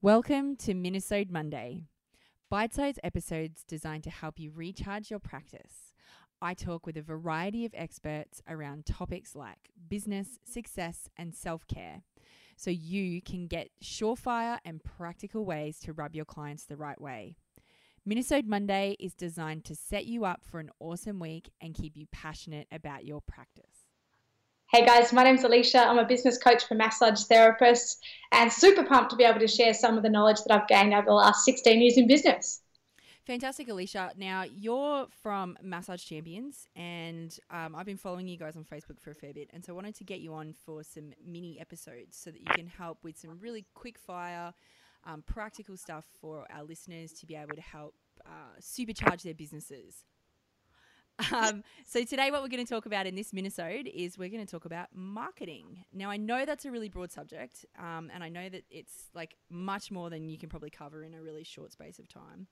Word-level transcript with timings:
Welcome 0.00 0.54
to 0.58 0.74
Minisode 0.74 1.28
Monday, 1.28 1.82
bite 2.48 2.72
sized 2.72 3.00
episodes 3.02 3.64
designed 3.66 4.04
to 4.04 4.10
help 4.10 4.38
you 4.38 4.52
recharge 4.54 5.10
your 5.10 5.18
practice. 5.18 5.92
I 6.40 6.54
talk 6.54 6.86
with 6.86 6.96
a 6.96 7.02
variety 7.02 7.64
of 7.64 7.74
experts 7.74 8.40
around 8.48 8.86
topics 8.86 9.34
like 9.34 9.58
business, 9.88 10.38
success, 10.44 11.08
and 11.16 11.34
self 11.34 11.66
care 11.66 12.02
so 12.56 12.70
you 12.70 13.20
can 13.20 13.48
get 13.48 13.70
surefire 13.82 14.58
and 14.64 14.84
practical 14.84 15.44
ways 15.44 15.80
to 15.80 15.92
rub 15.92 16.14
your 16.14 16.24
clients 16.24 16.64
the 16.64 16.76
right 16.76 17.00
way. 17.00 17.34
Minisode 18.08 18.46
Monday 18.46 18.94
is 19.00 19.14
designed 19.14 19.64
to 19.64 19.74
set 19.74 20.06
you 20.06 20.24
up 20.24 20.44
for 20.44 20.60
an 20.60 20.70
awesome 20.78 21.18
week 21.18 21.50
and 21.60 21.74
keep 21.74 21.96
you 21.96 22.06
passionate 22.12 22.68
about 22.70 23.04
your 23.04 23.20
practice. 23.20 23.77
Hey 24.70 24.84
guys, 24.84 25.14
my 25.14 25.24
name's 25.24 25.44
Elicia. 25.44 25.86
I'm 25.86 25.98
a 25.98 26.04
business 26.04 26.36
coach 26.36 26.62
for 26.66 26.74
massage 26.74 27.24
therapists 27.24 27.96
and 28.32 28.52
super 28.52 28.84
pumped 28.84 29.08
to 29.12 29.16
be 29.16 29.24
able 29.24 29.40
to 29.40 29.48
share 29.48 29.72
some 29.72 29.96
of 29.96 30.02
the 30.02 30.10
knowledge 30.10 30.42
that 30.46 30.54
I've 30.54 30.68
gained 30.68 30.92
over 30.92 31.06
the 31.06 31.14
last 31.14 31.42
16 31.46 31.80
years 31.80 31.96
in 31.96 32.06
business. 32.06 32.60
Fantastic, 33.26 33.68
Elicia. 33.68 34.14
Now, 34.18 34.42
you're 34.42 35.06
from 35.22 35.56
Massage 35.62 36.04
Champions, 36.04 36.68
and 36.76 37.34
um, 37.50 37.74
I've 37.74 37.86
been 37.86 37.96
following 37.96 38.28
you 38.28 38.36
guys 38.36 38.56
on 38.56 38.64
Facebook 38.64 39.00
for 39.00 39.12
a 39.12 39.14
fair 39.14 39.32
bit. 39.32 39.48
And 39.54 39.64
so 39.64 39.72
I 39.72 39.74
wanted 39.74 39.94
to 39.96 40.04
get 40.04 40.20
you 40.20 40.34
on 40.34 40.52
for 40.52 40.84
some 40.84 41.14
mini 41.26 41.58
episodes 41.58 42.18
so 42.18 42.30
that 42.30 42.38
you 42.38 42.52
can 42.54 42.66
help 42.66 42.98
with 43.02 43.16
some 43.16 43.38
really 43.40 43.64
quick 43.72 43.98
fire, 43.98 44.52
um, 45.04 45.24
practical 45.26 45.78
stuff 45.78 46.04
for 46.20 46.44
our 46.54 46.62
listeners 46.62 47.12
to 47.12 47.26
be 47.26 47.36
able 47.36 47.54
to 47.54 47.62
help 47.62 47.94
uh, 48.26 48.60
supercharge 48.60 49.22
their 49.22 49.32
businesses. 49.32 50.04
Um, 51.32 51.64
so 51.84 52.04
today, 52.04 52.30
what 52.30 52.42
we're 52.42 52.48
going 52.48 52.64
to 52.64 52.72
talk 52.72 52.86
about 52.86 53.06
in 53.06 53.14
this 53.14 53.32
minisode 53.32 53.90
is 53.92 54.16
we're 54.16 54.28
going 54.28 54.44
to 54.44 54.50
talk 54.50 54.64
about 54.64 54.88
marketing. 54.94 55.84
Now, 55.92 56.10
I 56.10 56.16
know 56.16 56.44
that's 56.44 56.64
a 56.64 56.70
really 56.70 56.88
broad 56.88 57.10
subject, 57.10 57.66
um, 57.78 58.10
and 58.14 58.22
I 58.22 58.28
know 58.28 58.48
that 58.48 58.62
it's 58.70 59.08
like 59.14 59.36
much 59.50 59.90
more 59.90 60.10
than 60.10 60.28
you 60.28 60.38
can 60.38 60.48
probably 60.48 60.70
cover 60.70 61.02
in 61.02 61.14
a 61.14 61.22
really 61.22 61.44
short 61.44 61.72
space 61.72 61.98
of 61.98 62.08
time. 62.08 62.46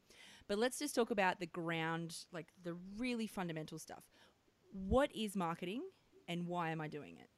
But 0.49 0.59
let's 0.59 0.79
just 0.79 0.95
talk 0.95 1.11
about 1.11 1.39
the 1.39 1.47
ground, 1.47 2.17
like 2.33 2.49
the 2.65 2.77
really 2.99 3.27
fundamental 3.27 3.79
stuff. 3.79 4.05
What 4.73 5.15
is 5.15 5.37
marketing, 5.37 5.83
and 6.27 6.47
why 6.47 6.71
am 6.71 6.81
I 6.81 6.89
doing 6.89 7.17
it? 7.21 7.29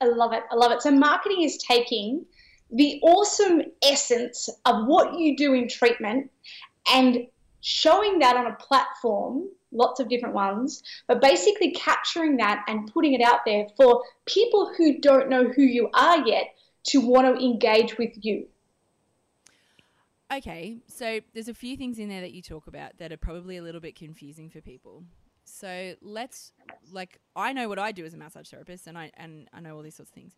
I 0.00 0.06
love 0.08 0.32
it. 0.32 0.42
I 0.50 0.56
love 0.56 0.72
it. 0.72 0.82
So, 0.82 0.90
marketing 0.90 1.42
is 1.42 1.56
taking 1.56 2.24
the 2.70 3.00
awesome 3.02 3.62
essence 3.82 4.48
of 4.66 4.86
what 4.86 5.18
you 5.18 5.36
do 5.36 5.54
in 5.54 5.68
treatment 5.68 6.30
and 6.92 7.26
showing 7.60 8.18
that 8.18 8.36
on 8.36 8.46
a 8.46 8.56
platform 8.56 9.48
lots 9.72 10.00
of 10.00 10.08
different 10.08 10.34
ones, 10.34 10.82
but 11.06 11.20
basically 11.20 11.72
capturing 11.72 12.36
that 12.36 12.64
and 12.68 12.92
putting 12.92 13.14
it 13.14 13.22
out 13.22 13.40
there 13.44 13.66
for 13.76 14.02
people 14.26 14.72
who 14.76 14.98
don't 14.98 15.28
know 15.28 15.44
who 15.44 15.62
you 15.62 15.88
are 15.94 16.26
yet 16.26 16.54
to 16.84 17.00
want 17.00 17.26
to 17.26 17.44
engage 17.44 17.98
with 17.98 18.12
you. 18.22 18.46
Okay, 20.32 20.78
so 20.86 21.20
there's 21.34 21.48
a 21.48 21.54
few 21.54 21.76
things 21.76 21.98
in 21.98 22.08
there 22.08 22.20
that 22.20 22.32
you 22.32 22.40
talk 22.40 22.68
about 22.68 22.98
that 22.98 23.10
are 23.10 23.16
probably 23.16 23.56
a 23.56 23.62
little 23.62 23.80
bit 23.80 23.96
confusing 23.96 24.48
for 24.48 24.60
people. 24.60 25.02
So 25.44 25.94
let's 26.00 26.52
like 26.92 27.18
I 27.34 27.52
know 27.52 27.68
what 27.68 27.78
I 27.78 27.90
do 27.90 28.04
as 28.04 28.14
a 28.14 28.16
massage 28.16 28.48
therapist 28.48 28.86
and 28.86 28.96
I 28.96 29.10
and 29.16 29.48
I 29.52 29.60
know 29.60 29.74
all 29.76 29.82
these 29.82 29.96
sorts 29.96 30.10
of 30.10 30.14
things. 30.14 30.36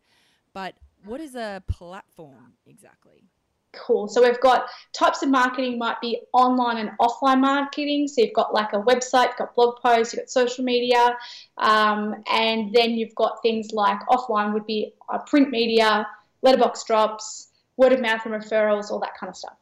But 0.53 0.75
what 1.05 1.21
is 1.21 1.35
a 1.35 1.63
platform 1.67 2.53
exactly? 2.65 3.29
Cool. 3.73 4.07
So 4.07 4.21
we've 4.21 4.39
got 4.39 4.67
types 4.93 5.23
of 5.23 5.29
marketing 5.29 5.79
might 5.79 5.99
be 5.99 6.21
online 6.31 6.77
and 6.77 6.91
offline 7.01 7.41
marketing. 7.41 8.07
So 8.07 8.21
you've 8.21 8.33
got 8.33 8.53
like 8.53 8.71
a 8.73 8.81
website, 8.81 9.29
you've 9.29 9.37
got 9.37 9.55
blog 9.55 9.77
posts, 9.81 10.13
you've 10.13 10.21
got 10.21 10.29
social 10.29 10.63
media, 10.63 11.17
um, 11.57 12.15
and 12.31 12.71
then 12.73 12.91
you've 12.91 13.15
got 13.15 13.41
things 13.41 13.71
like 13.71 13.99
offline 14.09 14.53
would 14.53 14.67
be 14.67 14.93
uh, 15.09 15.17
print 15.19 15.49
media, 15.49 16.07
letterbox 16.43 16.83
drops, 16.83 17.49
word 17.77 17.93
of 17.93 17.99
mouth 17.99 18.23
and 18.25 18.33
referrals, 18.33 18.91
all 18.91 18.99
that 18.99 19.17
kind 19.19 19.29
of 19.29 19.35
stuff. 19.35 19.57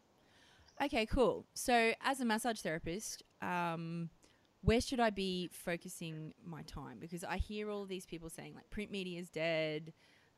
Okay, 0.83 1.05
cool. 1.05 1.45
So 1.53 1.93
as 2.03 2.19
a 2.19 2.25
massage 2.25 2.59
therapist, 2.59 3.23
um, 3.41 4.09
where 4.61 4.81
should 4.81 4.99
I 4.99 5.09
be 5.09 5.49
focusing 5.53 6.33
my 6.45 6.63
time? 6.63 6.97
Because 7.00 7.23
I 7.23 7.38
hear 7.38 7.69
all 7.69 7.85
these 7.85 8.05
people 8.05 8.29
saying 8.29 8.55
like 8.55 8.69
print 8.69 8.91
media 8.91 9.19
is 9.19 9.29
dead 9.29 9.94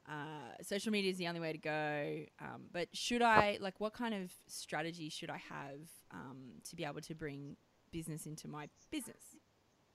uh, 0.07 0.61
social 0.61 0.91
media 0.91 1.11
is 1.11 1.17
the 1.17 1.27
only 1.27 1.39
way 1.39 1.51
to 1.51 1.57
go. 1.57 2.19
Um, 2.41 2.63
but 2.71 2.87
should 2.93 3.21
I, 3.21 3.57
like, 3.61 3.79
what 3.79 3.93
kind 3.93 4.13
of 4.13 4.31
strategy 4.47 5.09
should 5.09 5.29
I 5.29 5.37
have 5.37 5.79
um, 6.11 6.53
to 6.69 6.75
be 6.75 6.83
able 6.83 7.01
to 7.01 7.15
bring 7.15 7.55
business 7.91 8.25
into 8.25 8.47
my 8.47 8.67
business? 8.91 9.35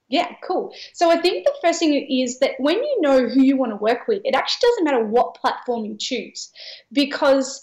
Yeah, 0.09 0.33
cool. 0.43 0.73
So 0.95 1.11
I 1.11 1.21
think 1.21 1.45
the 1.45 1.53
first 1.63 1.81
thing 1.81 1.95
is 1.95 2.39
that 2.39 2.53
when 2.59 2.77
you 2.77 3.01
know 3.01 3.29
who 3.29 3.43
you 3.43 3.59
want 3.59 3.73
to 3.73 3.77
work 3.77 4.09
with, 4.09 4.23
it 4.25 4.35
actually 4.35 4.69
doesn't 4.69 4.85
matter 4.85 5.05
what 5.05 5.35
platform 5.35 5.85
you 5.85 5.97
choose 5.99 6.51
because 6.93 7.61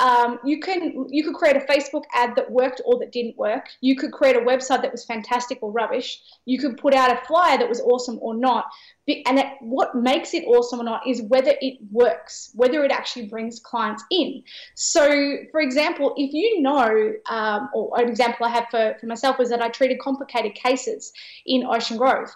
um, 0.00 0.38
you 0.44 0.60
can 0.60 1.06
you 1.10 1.22
could 1.22 1.34
create 1.34 1.56
a 1.56 1.60
Facebook 1.60 2.04
ad 2.14 2.34
that 2.36 2.50
worked 2.50 2.80
or 2.84 2.98
that 2.98 3.12
didn't 3.12 3.36
work. 3.36 3.66
You 3.80 3.96
could 3.96 4.12
create 4.12 4.34
a 4.34 4.40
website 4.40 4.80
that 4.82 4.90
was 4.90 5.04
fantastic 5.04 5.58
or 5.62 5.70
rubbish. 5.70 6.20
You 6.46 6.58
could 6.58 6.78
put 6.78 6.94
out 6.94 7.12
a 7.12 7.24
flyer 7.26 7.58
that 7.58 7.68
was 7.68 7.80
awesome 7.80 8.18
or 8.22 8.34
not. 8.34 8.64
And 9.26 9.38
that, 9.38 9.56
what 9.60 9.94
makes 9.94 10.34
it 10.34 10.44
awesome 10.46 10.80
or 10.80 10.84
not 10.84 11.06
is 11.06 11.20
whether 11.22 11.52
it 11.60 11.78
works, 11.90 12.50
whether 12.54 12.84
it 12.84 12.92
actually 12.92 13.26
brings 13.26 13.58
clients 13.58 14.04
in. 14.10 14.42
So, 14.76 15.36
for 15.50 15.60
example, 15.60 16.14
if 16.16 16.32
you 16.32 16.62
know, 16.62 17.12
um, 17.28 17.70
or 17.74 18.00
an 18.00 18.08
example 18.08 18.46
I 18.46 18.50
have 18.50 18.66
for, 18.70 18.94
for 19.00 19.06
myself 19.06 19.38
was 19.38 19.50
that 19.50 19.60
I 19.60 19.68
treated 19.68 19.98
complicated 19.98 20.54
cases 20.54 21.12
in 21.44 21.64
Ocean 21.64 21.96
Grove. 21.96 22.28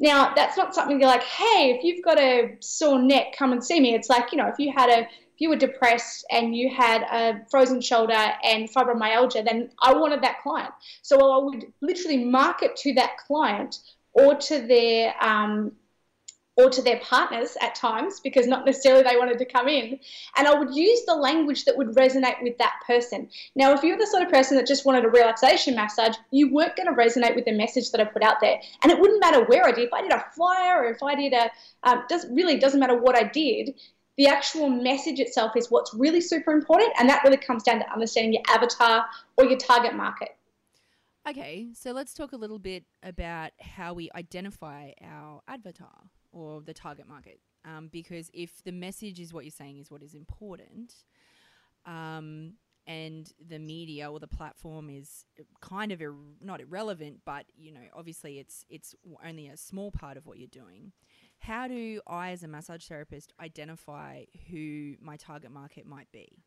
Now, 0.00 0.32
that's 0.34 0.56
not 0.56 0.74
something 0.74 0.98
you're 0.98 1.08
like, 1.08 1.22
hey, 1.22 1.76
if 1.76 1.84
you've 1.84 2.02
got 2.02 2.18
a 2.18 2.56
sore 2.60 2.98
neck, 2.98 3.34
come 3.38 3.52
and 3.52 3.62
see 3.62 3.78
me. 3.78 3.94
It's 3.94 4.08
like, 4.08 4.32
you 4.32 4.38
know, 4.38 4.48
if 4.48 4.58
you 4.58 4.72
had 4.74 4.88
a 4.88 5.00
if 5.02 5.44
you 5.44 5.50
were 5.50 5.56
depressed 5.56 6.24
and 6.30 6.56
you 6.56 6.70
had 6.74 7.02
a 7.02 7.46
frozen 7.50 7.80
shoulder 7.80 8.12
and 8.12 8.70
fibromyalgia, 8.70 9.44
then 9.44 9.70
I 9.82 9.92
wanted 9.94 10.22
that 10.22 10.40
client. 10.42 10.70
So 11.02 11.32
I 11.32 11.44
would 11.44 11.66
literally 11.80 12.24
market 12.24 12.76
to 12.76 12.94
that 12.94 13.16
client 13.26 13.78
or 14.12 14.34
to 14.34 14.60
their 14.66 15.14
um, 15.22 15.72
or 16.60 16.70
to 16.70 16.82
their 16.82 17.00
partners 17.00 17.56
at 17.60 17.74
times 17.74 18.20
because 18.20 18.46
not 18.46 18.66
necessarily 18.66 19.02
they 19.02 19.16
wanted 19.16 19.38
to 19.38 19.44
come 19.44 19.68
in. 19.68 19.98
And 20.36 20.46
I 20.46 20.58
would 20.58 20.74
use 20.74 21.04
the 21.06 21.14
language 21.14 21.64
that 21.64 21.76
would 21.76 21.94
resonate 21.96 22.42
with 22.42 22.58
that 22.58 22.74
person. 22.86 23.28
Now, 23.54 23.72
if 23.72 23.82
you're 23.82 23.98
the 23.98 24.06
sort 24.06 24.22
of 24.22 24.30
person 24.30 24.56
that 24.56 24.66
just 24.66 24.84
wanted 24.84 25.04
a 25.04 25.08
relaxation 25.08 25.74
massage, 25.74 26.16
you 26.30 26.52
weren't 26.52 26.76
going 26.76 26.88
to 26.88 26.94
resonate 26.94 27.34
with 27.34 27.44
the 27.44 27.52
message 27.52 27.90
that 27.90 28.00
I 28.00 28.04
put 28.04 28.22
out 28.22 28.40
there. 28.40 28.60
And 28.82 28.92
it 28.92 29.00
wouldn't 29.00 29.20
matter 29.20 29.44
where 29.44 29.66
I 29.66 29.72
did. 29.72 29.86
If 29.86 29.92
I 29.92 30.02
did 30.02 30.12
a 30.12 30.24
flyer 30.34 30.84
or 30.84 30.90
if 30.90 31.02
I 31.02 31.14
did 31.14 31.32
a, 31.32 31.50
um, 31.82 32.04
does 32.08 32.26
really 32.30 32.58
doesn't 32.58 32.80
matter 32.80 32.98
what 32.98 33.16
I 33.16 33.24
did 33.24 33.74
the 34.16 34.26
actual 34.26 34.68
message 34.68 35.18
itself 35.18 35.52
is 35.56 35.70
what's 35.70 35.94
really 35.94 36.20
super 36.20 36.52
important, 36.52 36.92
and 36.98 37.08
that 37.08 37.24
really 37.24 37.38
comes 37.38 37.62
down 37.62 37.78
to 37.78 37.90
understanding 37.90 38.34
your 38.34 38.42
avatar 38.54 39.06
or 39.38 39.46
your 39.46 39.56
target 39.56 39.94
market. 39.94 40.36
Okay, 41.26 41.68
so 41.74 41.92
let's 41.92 42.12
talk 42.12 42.32
a 42.32 42.36
little 42.36 42.58
bit 42.58 42.84
about 43.02 43.52
how 43.60 43.94
we 43.94 44.10
identify 44.14 44.90
our 45.02 45.40
avatar 45.48 46.10
or 46.32 46.60
the 46.60 46.74
target 46.74 47.08
market. 47.08 47.40
Um, 47.64 47.88
because 47.92 48.30
if 48.32 48.62
the 48.64 48.72
message 48.72 49.20
is 49.20 49.32
what 49.32 49.44
you're 49.44 49.50
saying 49.50 49.78
is 49.78 49.90
what 49.90 50.02
is 50.02 50.14
important, 50.14 50.94
um, 51.84 52.54
and 52.86 53.30
the 53.46 53.58
media 53.58 54.10
or 54.10 54.18
the 54.18 54.26
platform 54.26 54.88
is 54.88 55.24
kind 55.60 55.92
of 55.92 56.00
ir- 56.00 56.14
not 56.40 56.60
irrelevant, 56.60 57.20
but 57.24 57.44
you 57.56 57.72
know, 57.72 57.80
obviously 57.94 58.38
it's 58.38 58.64
it's 58.70 58.94
only 59.24 59.48
a 59.48 59.56
small 59.56 59.90
part 59.90 60.16
of 60.16 60.26
what 60.26 60.38
you're 60.38 60.48
doing 60.48 60.92
how 61.40 61.66
do 61.68 62.00
I, 62.06 62.30
as 62.30 62.42
a 62.42 62.48
massage 62.48 62.86
therapist, 62.86 63.32
identify 63.40 64.24
who 64.50 64.94
my 65.00 65.16
target 65.16 65.50
market 65.50 65.86
might 65.86 66.12
be? 66.12 66.44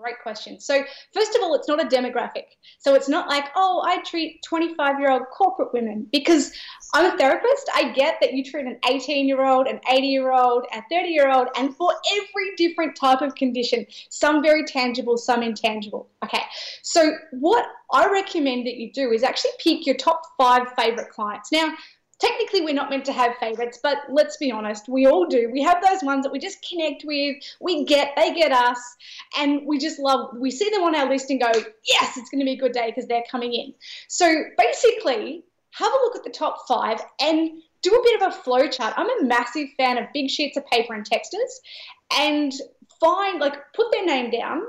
Great 0.00 0.20
question. 0.22 0.60
So, 0.60 0.84
first 1.12 1.34
of 1.36 1.42
all, 1.42 1.54
it's 1.54 1.68
not 1.68 1.80
a 1.80 1.86
demographic. 1.86 2.44
So, 2.78 2.94
it's 2.94 3.08
not 3.08 3.28
like, 3.28 3.46
oh, 3.54 3.82
I 3.86 4.02
treat 4.02 4.42
25 4.42 4.98
year 4.98 5.10
old 5.10 5.22
corporate 5.32 5.72
women 5.72 6.06
because 6.10 6.52
I'm 6.94 7.14
a 7.14 7.16
therapist. 7.16 7.70
I 7.74 7.92
get 7.92 8.16
that 8.20 8.32
you 8.32 8.42
treat 8.42 8.66
an 8.66 8.78
18 8.88 9.28
year 9.28 9.44
old, 9.44 9.66
an 9.66 9.80
80 9.90 10.06
year 10.06 10.32
old, 10.32 10.66
a 10.72 10.82
30 10.90 11.08
year 11.08 11.30
old, 11.30 11.48
and 11.56 11.76
for 11.76 11.92
every 12.12 12.56
different 12.56 12.96
type 12.96 13.20
of 13.20 13.34
condition, 13.34 13.86
some 14.10 14.42
very 14.42 14.64
tangible, 14.64 15.16
some 15.16 15.42
intangible. 15.42 16.08
Okay. 16.24 16.42
So, 16.82 17.16
what 17.32 17.66
I 17.92 18.10
recommend 18.10 18.66
that 18.66 18.76
you 18.76 18.92
do 18.92 19.12
is 19.12 19.22
actually 19.22 19.52
pick 19.58 19.86
your 19.86 19.96
top 19.96 20.22
five 20.36 20.72
favorite 20.76 21.10
clients. 21.10 21.52
Now, 21.52 21.74
technically 22.20 22.60
we're 22.60 22.74
not 22.74 22.90
meant 22.90 23.04
to 23.06 23.12
have 23.12 23.36
favorites, 23.38 23.78
but 23.82 23.98
let's 24.08 24.36
be 24.36 24.50
honest, 24.50 24.88
we 24.88 25.06
all 25.06 25.26
do. 25.26 25.50
We 25.52 25.62
have 25.62 25.82
those 25.84 26.02
ones 26.02 26.24
that 26.24 26.32
we 26.32 26.38
just 26.38 26.64
connect 26.68 27.04
with, 27.04 27.36
we 27.60 27.84
get, 27.84 28.12
they 28.16 28.32
get 28.34 28.52
us, 28.52 28.78
and 29.38 29.66
we 29.66 29.78
just 29.78 29.98
love, 29.98 30.36
we 30.38 30.50
see 30.50 30.70
them 30.70 30.82
on 30.82 30.94
our 30.94 31.08
list 31.08 31.30
and 31.30 31.40
go, 31.40 31.50
yes, 31.86 32.16
it's 32.16 32.30
going 32.30 32.40
to 32.40 32.44
be 32.44 32.52
a 32.52 32.58
good 32.58 32.72
day 32.72 32.86
because 32.86 33.06
they're 33.08 33.24
coming 33.30 33.52
in. 33.52 33.74
So 34.08 34.44
basically, 34.56 35.44
have 35.72 35.92
a 35.92 35.96
look 36.04 36.16
at 36.16 36.24
the 36.24 36.30
top 36.30 36.66
five 36.68 37.00
and 37.20 37.50
do 37.82 37.90
a 37.90 38.02
bit 38.02 38.22
of 38.22 38.28
a 38.28 38.36
flow 38.36 38.68
chart. 38.68 38.94
I'm 38.96 39.10
a 39.20 39.24
massive 39.26 39.68
fan 39.76 39.98
of 39.98 40.06
big 40.14 40.30
sheets 40.30 40.56
of 40.56 40.64
paper 40.66 40.94
and 40.94 41.04
texters 41.04 41.60
and 42.16 42.52
find, 43.00 43.40
like, 43.40 43.56
put 43.74 43.90
their 43.92 44.06
name 44.06 44.30
down 44.30 44.62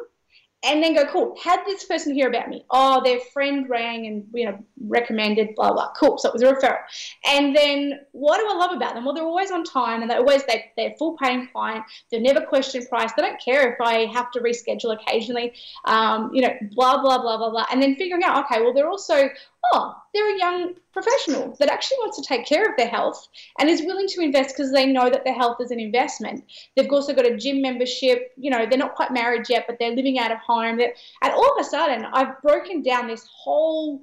and 0.65 0.81
then 0.81 0.95
go, 0.95 1.05
cool, 1.05 1.37
had 1.41 1.63
this 1.65 1.85
person 1.85 2.13
hear 2.13 2.27
about 2.27 2.49
me? 2.49 2.65
Oh, 2.69 3.03
their 3.03 3.19
friend 3.19 3.69
rang 3.69 4.07
and, 4.07 4.27
you 4.33 4.45
know, 4.45 4.57
recommended, 4.87 5.55
blah, 5.55 5.71
blah. 5.71 5.91
Cool. 5.97 6.17
So 6.17 6.29
it 6.29 6.33
was 6.33 6.41
a 6.41 6.53
referral. 6.53 6.79
And 7.25 7.55
then 7.55 7.99
what 8.11 8.39
do 8.39 8.47
I 8.49 8.55
love 8.55 8.71
about 8.71 8.95
them? 8.95 9.05
Well, 9.05 9.13
they're 9.13 9.23
always 9.23 9.51
on 9.51 9.63
time 9.63 10.01
and 10.01 10.09
they 10.09 10.15
always, 10.15 10.43
they, 10.45 10.71
they're 10.75 10.95
full 10.97 11.17
paying 11.17 11.47
client. 11.51 11.83
They 12.11 12.19
never 12.19 12.41
question 12.41 12.85
price. 12.87 13.11
They 13.15 13.21
don't 13.21 13.39
care 13.39 13.73
if 13.73 13.81
I 13.81 14.05
have 14.07 14.31
to 14.31 14.39
reschedule 14.39 14.93
occasionally, 14.93 15.53
um, 15.85 16.31
you 16.33 16.41
know, 16.41 16.53
blah, 16.71 17.01
blah, 17.01 17.21
blah, 17.21 17.37
blah, 17.37 17.51
blah. 17.51 17.65
And 17.71 17.81
then 17.81 17.95
figuring 17.95 18.23
out, 18.23 18.45
okay, 18.45 18.61
well, 18.61 18.73
they're 18.73 18.89
also 18.89 19.29
oh, 19.73 19.95
they're 20.13 20.35
a 20.35 20.39
young 20.39 20.73
professional 20.93 21.55
that 21.59 21.69
actually 21.69 21.97
wants 21.99 22.17
to 22.17 22.23
take 22.23 22.45
care 22.45 22.63
of 22.63 22.77
their 22.77 22.87
health 22.87 23.27
and 23.59 23.69
is 23.69 23.81
willing 23.81 24.07
to 24.07 24.21
invest 24.21 24.55
because 24.55 24.71
they 24.71 24.85
know 24.85 25.09
that 25.09 25.23
their 25.23 25.33
health 25.33 25.57
is 25.59 25.71
an 25.71 25.79
investment. 25.79 26.43
They've 26.75 26.91
also 26.91 27.13
got 27.13 27.25
a 27.25 27.35
gym 27.35 27.61
membership. 27.61 28.31
You 28.37 28.51
know, 28.51 28.65
they're 28.65 28.77
not 28.77 28.95
quite 28.95 29.11
married 29.11 29.49
yet, 29.49 29.65
but 29.67 29.77
they're 29.79 29.95
living 29.95 30.19
out 30.19 30.31
of 30.31 30.39
home. 30.39 30.79
And 30.79 31.33
all 31.33 31.51
of 31.57 31.59
a 31.59 31.69
sudden, 31.69 32.05
I've 32.13 32.41
broken 32.41 32.81
down 32.81 33.07
this 33.07 33.27
whole 33.29 34.01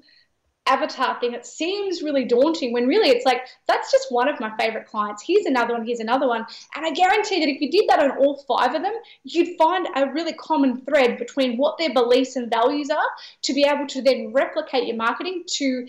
avatar 0.67 1.19
thing 1.19 1.35
it 1.35 1.45
seems 1.45 2.03
really 2.03 2.25
daunting 2.25 2.73
when 2.73 2.87
really 2.87 3.09
it's 3.09 3.27
like 3.27 3.41
that's 3.67 3.91
just 3.91 4.13
one 4.13 4.29
of 4.29 4.39
my 4.39 4.51
favorite 4.57 4.87
clients. 4.87 5.23
Here's 5.27 5.47
another 5.47 5.75
one 5.75 5.85
here's 5.85 6.01
another 6.01 6.29
one. 6.29 6.47
And 6.77 6.87
i 6.87 6.91
guarantee 6.91 7.41
that 7.41 7.49
if 7.49 7.61
you 7.61 7.71
did 7.71 7.89
that 7.89 7.99
on 7.99 8.17
all 8.19 8.45
five 8.47 8.75
of 8.75 8.83
them 8.83 8.95
you'd 9.25 9.59
find 9.59 9.89
a 9.97 10.13
really 10.13 10.33
common 10.35 10.83
thread 10.83 11.19
between 11.19 11.57
what 11.57 11.79
their 11.79 11.93
beliefs 11.93 12.37
and 12.37 12.49
values 12.49 12.91
are 12.91 13.09
to 13.43 13.53
be 13.53 13.65
able 13.65 13.87
to 13.89 14.03
then 14.03 14.33
replicate 14.33 14.87
your 14.87 14.97
marketing 14.97 15.45
to 15.47 15.87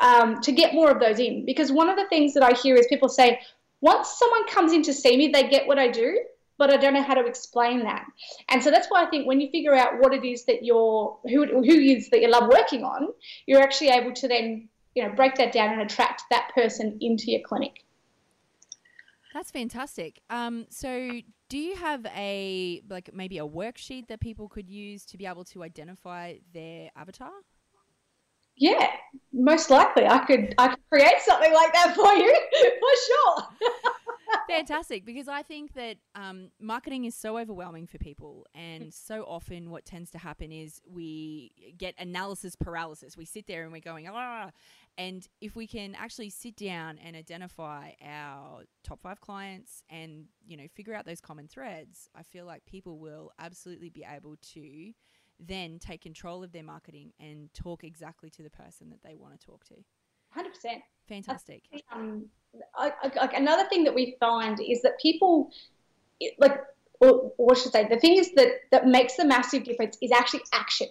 um, 0.00 0.40
to 0.42 0.52
get 0.52 0.74
more 0.74 0.90
of 0.90 1.00
those 1.00 1.18
in. 1.18 1.46
Because 1.46 1.72
one 1.72 1.88
of 1.88 1.96
the 1.96 2.08
things 2.08 2.34
that 2.34 2.42
i 2.42 2.52
hear 2.52 2.74
is 2.74 2.86
people 2.88 3.08
say 3.08 3.38
once 3.80 4.08
someone 4.08 4.46
comes 4.48 4.72
in 4.72 4.82
to 4.82 4.92
see 4.92 5.16
me 5.16 5.28
they 5.28 5.48
get 5.48 5.66
what 5.66 5.78
i 5.78 5.88
do 5.88 6.18
but 6.58 6.70
I 6.70 6.76
don't 6.76 6.94
know 6.94 7.02
how 7.02 7.14
to 7.14 7.24
explain 7.24 7.84
that. 7.84 8.04
And 8.48 8.62
so 8.62 8.70
that's 8.70 8.88
why 8.88 9.04
I 9.04 9.06
think 9.10 9.26
when 9.26 9.40
you 9.40 9.48
figure 9.50 9.74
out 9.74 10.00
what 10.00 10.12
it 10.12 10.24
is 10.24 10.44
that 10.46 10.64
you're, 10.64 11.16
who, 11.24 11.46
who 11.46 11.62
is 11.62 12.10
that 12.10 12.20
you 12.20 12.28
love 12.28 12.50
working 12.50 12.84
on, 12.84 13.08
you're 13.46 13.62
actually 13.62 13.90
able 13.90 14.12
to 14.14 14.28
then, 14.28 14.68
you 14.94 15.04
know, 15.04 15.14
break 15.14 15.36
that 15.36 15.52
down 15.52 15.72
and 15.72 15.82
attract 15.82 16.24
that 16.30 16.50
person 16.54 16.98
into 17.00 17.30
your 17.30 17.40
clinic. 17.40 17.84
That's 19.32 19.50
fantastic. 19.50 20.20
Um, 20.30 20.66
so 20.68 21.20
do 21.48 21.58
you 21.58 21.76
have 21.76 22.04
a, 22.06 22.82
like 22.90 23.10
maybe 23.14 23.38
a 23.38 23.46
worksheet 23.46 24.08
that 24.08 24.20
people 24.20 24.48
could 24.48 24.68
use 24.68 25.04
to 25.06 25.16
be 25.16 25.26
able 25.26 25.44
to 25.44 25.62
identify 25.62 26.34
their 26.52 26.90
avatar? 26.96 27.30
Yeah, 28.60 28.88
most 29.32 29.70
likely 29.70 30.04
I 30.04 30.18
could 30.18 30.54
I 30.58 30.68
could 30.68 30.88
create 30.90 31.20
something 31.20 31.52
like 31.52 31.72
that 31.74 31.94
for 31.94 32.12
you 32.14 32.36
for 32.80 32.94
sure. 33.06 33.92
Fantastic, 34.48 35.04
because 35.04 35.28
I 35.28 35.42
think 35.42 35.74
that 35.74 35.98
um, 36.14 36.50
marketing 36.60 37.04
is 37.04 37.14
so 37.14 37.38
overwhelming 37.38 37.86
for 37.86 37.98
people, 37.98 38.46
and 38.54 38.84
mm. 38.84 38.92
so 38.92 39.22
often 39.24 39.70
what 39.70 39.84
tends 39.84 40.10
to 40.12 40.18
happen 40.18 40.50
is 40.50 40.80
we 40.90 41.52
get 41.76 41.94
analysis 41.98 42.56
paralysis. 42.56 43.16
We 43.16 43.24
sit 43.24 43.46
there 43.46 43.62
and 43.62 43.72
we're 43.72 43.80
going, 43.80 44.08
ah, 44.08 44.50
and 44.96 45.26
if 45.40 45.54
we 45.54 45.66
can 45.66 45.94
actually 45.94 46.30
sit 46.30 46.56
down 46.56 46.98
and 46.98 47.14
identify 47.14 47.92
our 48.04 48.62
top 48.82 49.00
five 49.00 49.20
clients 49.20 49.82
and 49.88 50.24
you 50.46 50.56
know 50.56 50.66
figure 50.74 50.94
out 50.94 51.06
those 51.06 51.20
common 51.20 51.46
threads, 51.46 52.08
I 52.14 52.22
feel 52.22 52.46
like 52.46 52.64
people 52.66 52.98
will 52.98 53.30
absolutely 53.38 53.90
be 53.90 54.04
able 54.10 54.36
to 54.54 54.92
then 55.38 55.78
take 55.78 56.00
control 56.00 56.42
of 56.42 56.52
their 56.52 56.64
marketing 56.64 57.12
and 57.20 57.52
talk 57.54 57.84
exactly 57.84 58.28
to 58.30 58.42
the 58.42 58.50
person 58.50 58.90
that 58.90 59.02
they 59.02 59.14
want 59.14 59.38
to 59.38 59.46
talk 59.46 59.64
to. 59.66 59.74
Hundred 60.30 60.54
percent. 60.54 60.82
Fantastic. 61.08 61.62
Um, 61.92 62.26
I, 62.76 62.92
I, 63.02 63.10
like 63.16 63.34
another 63.34 63.64
thing 63.68 63.84
that 63.84 63.94
we 63.94 64.16
find 64.20 64.58
is 64.60 64.82
that 64.82 64.98
people, 65.00 65.50
like, 66.38 66.60
or, 67.00 67.32
or 67.38 67.54
should 67.54 67.72
say, 67.72 67.86
the 67.88 67.98
thing 67.98 68.18
is 68.18 68.32
that 68.34 68.48
that 68.70 68.86
makes 68.86 69.16
the 69.16 69.24
massive 69.24 69.64
difference 69.64 69.96
is 70.02 70.12
actually 70.12 70.42
action 70.52 70.88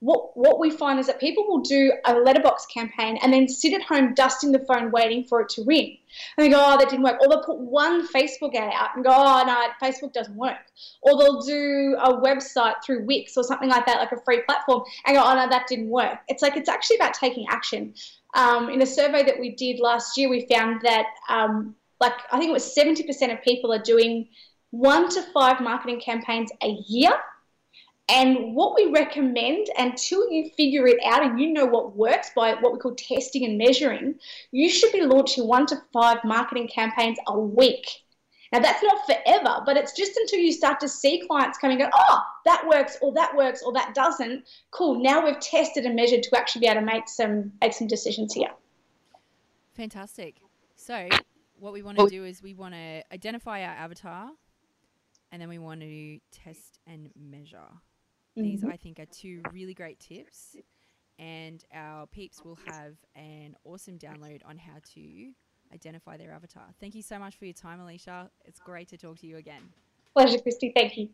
what 0.00 0.36
what 0.36 0.60
we 0.60 0.70
find 0.70 1.00
is 1.00 1.08
that 1.08 1.18
people 1.18 1.44
will 1.48 1.60
do 1.60 1.92
a 2.04 2.14
letterbox 2.14 2.66
campaign 2.66 3.18
and 3.20 3.32
then 3.32 3.48
sit 3.48 3.72
at 3.72 3.82
home 3.82 4.14
dusting 4.14 4.52
the 4.52 4.60
phone 4.60 4.92
waiting 4.92 5.24
for 5.24 5.40
it 5.40 5.48
to 5.50 5.64
ring. 5.64 5.98
And 6.36 6.44
they 6.44 6.50
go, 6.50 6.62
oh, 6.64 6.78
that 6.78 6.88
didn't 6.88 7.02
work. 7.02 7.20
Or 7.20 7.28
they'll 7.28 7.42
put 7.42 7.58
one 7.58 8.06
Facebook 8.06 8.54
ad 8.54 8.72
out 8.72 8.90
and 8.94 9.04
go, 9.04 9.10
oh, 9.12 9.44
no, 9.44 9.66
Facebook 9.82 10.12
doesn't 10.12 10.36
work. 10.36 10.58
Or 11.02 11.18
they'll 11.18 11.40
do 11.40 11.96
a 12.00 12.20
website 12.20 12.74
through 12.84 13.06
Wix 13.06 13.36
or 13.36 13.42
something 13.42 13.68
like 13.68 13.86
that, 13.86 13.98
like 13.98 14.12
a 14.12 14.20
free 14.20 14.42
platform, 14.42 14.84
and 15.04 15.16
go, 15.16 15.22
oh, 15.24 15.34
no, 15.34 15.48
that 15.48 15.66
didn't 15.66 15.88
work. 15.88 16.18
It's 16.28 16.42
like 16.42 16.56
it's 16.56 16.68
actually 16.68 16.96
about 16.96 17.14
taking 17.14 17.46
action. 17.48 17.94
Um, 18.34 18.70
in 18.70 18.80
a 18.82 18.86
survey 18.86 19.24
that 19.24 19.40
we 19.40 19.50
did 19.56 19.80
last 19.80 20.16
year, 20.16 20.28
we 20.28 20.46
found 20.46 20.82
that, 20.82 21.06
um, 21.28 21.74
like, 22.00 22.14
I 22.30 22.38
think 22.38 22.50
it 22.50 22.52
was 22.52 22.74
70% 22.74 23.32
of 23.32 23.42
people 23.42 23.72
are 23.72 23.82
doing 23.82 24.28
one 24.70 25.08
to 25.08 25.22
five 25.34 25.60
marketing 25.60 26.00
campaigns 26.00 26.52
a 26.62 26.78
year 26.86 27.12
and 28.08 28.54
what 28.54 28.74
we 28.74 28.90
recommend 28.90 29.66
until 29.76 30.30
you 30.30 30.50
figure 30.56 30.86
it 30.86 30.98
out 31.04 31.22
and 31.22 31.38
you 31.38 31.52
know 31.52 31.66
what 31.66 31.94
works 31.94 32.30
by 32.34 32.54
what 32.54 32.72
we 32.72 32.78
call 32.78 32.94
testing 32.94 33.44
and 33.44 33.58
measuring, 33.58 34.14
you 34.50 34.70
should 34.70 34.92
be 34.92 35.02
launching 35.02 35.46
one 35.46 35.66
to 35.66 35.76
five 35.92 36.18
marketing 36.24 36.68
campaigns 36.68 37.18
a 37.26 37.38
week. 37.38 37.86
Now, 38.50 38.60
that's 38.60 38.82
not 38.82 39.04
forever, 39.04 39.62
but 39.66 39.76
it's 39.76 39.92
just 39.92 40.16
until 40.16 40.38
you 40.38 40.52
start 40.52 40.80
to 40.80 40.88
see 40.88 41.22
clients 41.28 41.58
coming 41.58 41.82
and 41.82 41.90
go, 41.90 41.98
oh, 42.08 42.22
that 42.46 42.66
works, 42.66 42.96
or 43.02 43.12
that 43.12 43.36
works, 43.36 43.62
or 43.62 43.74
that 43.74 43.94
doesn't. 43.94 44.44
Cool. 44.70 45.02
Now 45.02 45.22
we've 45.22 45.38
tested 45.38 45.84
and 45.84 45.94
measured 45.94 46.22
to 46.22 46.38
actually 46.38 46.60
be 46.60 46.66
able 46.68 46.80
to 46.80 46.86
make 46.86 47.08
some 47.08 47.52
make 47.60 47.74
some 47.74 47.88
decisions 47.88 48.32
here. 48.32 48.48
Fantastic. 49.74 50.36
So, 50.76 51.08
what 51.58 51.74
we 51.74 51.82
want 51.82 51.98
to 51.98 52.04
oh. 52.04 52.08
do 52.08 52.24
is 52.24 52.42
we 52.42 52.54
want 52.54 52.72
to 52.72 53.02
identify 53.12 53.60
our 53.64 53.74
avatar, 53.74 54.30
and 55.30 55.42
then 55.42 55.50
we 55.50 55.58
want 55.58 55.82
to 55.82 56.18
test 56.32 56.78
and 56.86 57.10
measure. 57.14 57.68
These, 58.42 58.60
mm-hmm. 58.60 58.70
I 58.70 58.76
think, 58.76 58.98
are 58.98 59.06
two 59.06 59.42
really 59.52 59.74
great 59.74 59.98
tips. 60.00 60.56
And 61.18 61.64
our 61.74 62.06
peeps 62.06 62.44
will 62.44 62.58
have 62.66 62.94
an 63.16 63.56
awesome 63.64 63.98
download 63.98 64.40
on 64.46 64.56
how 64.56 64.76
to 64.94 65.30
identify 65.74 66.16
their 66.16 66.32
avatar. 66.32 66.66
Thank 66.80 66.94
you 66.94 67.02
so 67.02 67.18
much 67.18 67.36
for 67.36 67.44
your 67.44 67.54
time, 67.54 67.80
Elicia. 67.80 68.30
It's 68.44 68.60
great 68.60 68.88
to 68.90 68.96
talk 68.96 69.18
to 69.18 69.26
you 69.26 69.36
again. 69.36 69.62
Pleasure, 70.14 70.38
Christy. 70.38 70.72
Thank 70.74 70.96
you. 70.96 71.08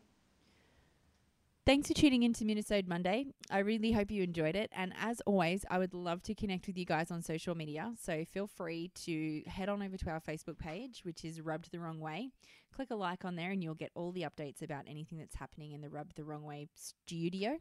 Thanks 1.66 1.88
for 1.88 1.94
tuning 1.94 2.24
in 2.24 2.34
to 2.34 2.44
Minisode 2.44 2.86
Monday. 2.86 3.24
I 3.50 3.60
really 3.60 3.92
hope 3.92 4.10
you 4.10 4.22
enjoyed 4.22 4.54
it. 4.54 4.70
And 4.76 4.92
as 5.00 5.22
always, 5.22 5.64
I 5.70 5.78
would 5.78 5.94
love 5.94 6.22
to 6.24 6.34
connect 6.34 6.66
with 6.66 6.76
you 6.76 6.84
guys 6.84 7.10
on 7.10 7.22
social 7.22 7.54
media. 7.54 7.94
So 7.98 8.22
feel 8.26 8.46
free 8.46 8.90
to 9.06 9.40
head 9.46 9.70
on 9.70 9.82
over 9.82 9.96
to 9.96 10.10
our 10.10 10.20
Facebook 10.20 10.58
page, 10.58 11.00
which 11.04 11.24
is 11.24 11.40
Rubbed 11.40 11.72
the 11.72 11.80
Wrong 11.80 12.00
Way. 12.00 12.28
Click 12.76 12.90
a 12.90 12.94
like 12.94 13.24
on 13.24 13.36
there, 13.36 13.50
and 13.50 13.64
you'll 13.64 13.74
get 13.74 13.92
all 13.94 14.12
the 14.12 14.26
updates 14.26 14.60
about 14.60 14.84
anything 14.86 15.16
that's 15.16 15.36
happening 15.36 15.72
in 15.72 15.80
the 15.80 15.88
Rubbed 15.88 16.16
the 16.16 16.24
Wrong 16.24 16.44
Way 16.44 16.68
studio. 16.74 17.56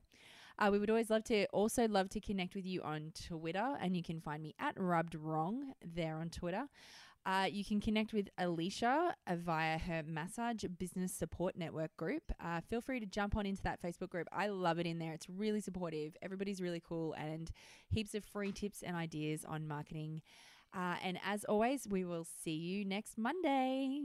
Uh, 0.60 0.70
we 0.70 0.80
would 0.80 0.90
always 0.90 1.10
love 1.10 1.24
to 1.24 1.46
also 1.54 1.88
love 1.88 2.10
to 2.10 2.20
connect 2.20 2.56
with 2.56 2.66
you 2.66 2.82
on 2.82 3.14
Twitter, 3.28 3.78
and 3.80 3.96
you 3.96 4.04
can 4.04 4.20
find 4.20 4.44
me 4.44 4.54
at 4.60 4.74
Rubbed 4.78 5.16
Wrong 5.16 5.72
there 5.82 6.18
on 6.18 6.30
Twitter. 6.30 6.68
Uh, 7.26 7.48
you 7.50 7.64
can 7.64 7.80
connect 7.80 8.12
with 8.12 8.28
Elicia 8.38 9.14
uh, 9.28 9.36
via 9.36 9.78
her 9.78 10.04
Massage 10.06 10.66
Business 10.78 11.14
Support 11.14 11.56
Network 11.56 11.96
group. 11.96 12.24
Uh, 12.44 12.60
feel 12.60 12.82
free 12.82 13.00
to 13.00 13.06
jump 13.06 13.38
on 13.38 13.46
into 13.46 13.64
that 13.64 13.82
Facebook 13.82 14.10
group. 14.10 14.28
I 14.32 14.48
love 14.48 14.78
it 14.78 14.86
in 14.86 15.00
there. 15.00 15.14
It's 15.14 15.30
really 15.30 15.62
supportive. 15.62 16.18
Everybody's 16.22 16.62
really 16.62 16.82
cool 16.86 17.14
and 17.14 17.50
heaps 17.90 18.14
of 18.14 18.26
free 18.26 18.52
tips 18.52 18.84
and 18.84 18.96
ideas 18.96 19.46
on 19.46 19.68
marketing. 19.68 20.22
Uh, 20.76 20.96
and 21.04 21.18
as 21.26 21.46
always, 21.46 21.88
we 21.88 22.04
will 22.04 22.26
see 22.44 22.56
you 22.56 22.84
next 22.84 23.18
Monday. 23.18 24.02